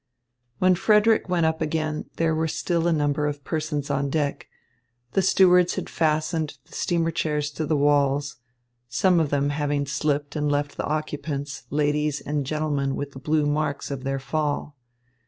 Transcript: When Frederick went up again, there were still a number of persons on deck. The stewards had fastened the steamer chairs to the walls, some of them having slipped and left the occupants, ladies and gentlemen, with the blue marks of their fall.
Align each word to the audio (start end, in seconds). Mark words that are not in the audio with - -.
When 0.57 0.73
Frederick 0.73 1.29
went 1.29 1.45
up 1.45 1.61
again, 1.61 2.05
there 2.15 2.33
were 2.33 2.47
still 2.47 2.87
a 2.87 2.91
number 2.91 3.27
of 3.27 3.43
persons 3.43 3.91
on 3.91 4.09
deck. 4.09 4.47
The 5.11 5.21
stewards 5.21 5.75
had 5.75 5.91
fastened 5.91 6.57
the 6.65 6.73
steamer 6.73 7.11
chairs 7.11 7.51
to 7.51 7.67
the 7.67 7.77
walls, 7.77 8.37
some 8.89 9.19
of 9.19 9.29
them 9.29 9.51
having 9.51 9.85
slipped 9.85 10.35
and 10.35 10.51
left 10.51 10.75
the 10.75 10.85
occupants, 10.85 11.65
ladies 11.69 12.19
and 12.19 12.47
gentlemen, 12.47 12.95
with 12.95 13.11
the 13.11 13.19
blue 13.19 13.45
marks 13.45 13.91
of 13.91 14.03
their 14.03 14.17
fall. 14.17 14.75